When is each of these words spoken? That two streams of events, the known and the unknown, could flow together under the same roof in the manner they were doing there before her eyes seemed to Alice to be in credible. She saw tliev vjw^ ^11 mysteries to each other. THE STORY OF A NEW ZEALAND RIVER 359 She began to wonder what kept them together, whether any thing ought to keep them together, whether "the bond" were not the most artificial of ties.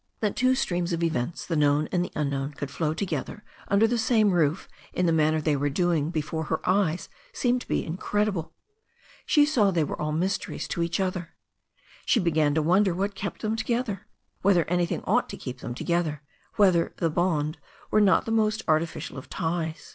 That 0.19 0.35
two 0.35 0.55
streams 0.55 0.93
of 0.93 1.03
events, 1.03 1.45
the 1.45 1.55
known 1.55 1.87
and 1.91 2.03
the 2.03 2.11
unknown, 2.15 2.53
could 2.53 2.71
flow 2.71 2.91
together 2.95 3.43
under 3.67 3.85
the 3.85 3.99
same 3.99 4.31
roof 4.31 4.67
in 4.93 5.05
the 5.05 5.11
manner 5.11 5.39
they 5.39 5.55
were 5.55 5.69
doing 5.69 6.05
there 6.05 6.11
before 6.11 6.45
her 6.45 6.59
eyes 6.67 7.07
seemed 7.33 7.61
to 7.61 7.65
Alice 7.65 7.65
to 7.65 7.83
be 7.85 7.85
in 7.85 7.97
credible. 7.97 8.51
She 9.27 9.45
saw 9.45 9.71
tliev 9.71 9.89
vjw^ 9.95 9.97
^11 9.97 10.17
mysteries 10.17 10.67
to 10.69 10.81
each 10.81 10.99
other. 10.99 11.19
THE 11.19 11.23
STORY 11.23 11.29
OF 11.29 11.35
A 11.35 11.79
NEW 11.85 12.05
ZEALAND 12.07 12.07
RIVER 12.07 12.07
359 12.07 12.07
She 12.07 12.19
began 12.19 12.53
to 12.55 12.61
wonder 12.63 12.93
what 12.95 13.13
kept 13.15 13.41
them 13.43 13.55
together, 13.55 14.07
whether 14.41 14.65
any 14.65 14.85
thing 14.87 15.03
ought 15.05 15.29
to 15.29 15.37
keep 15.37 15.59
them 15.59 15.75
together, 15.75 16.21
whether 16.55 16.93
"the 16.97 17.09
bond" 17.11 17.57
were 17.91 18.01
not 18.01 18.25
the 18.25 18.31
most 18.31 18.63
artificial 18.67 19.19
of 19.19 19.29
ties. 19.29 19.89